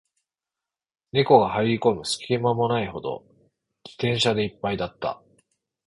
[1.11, 3.23] 猫が入る込む隙間もないほど、
[3.85, 5.21] 自転車で一杯だった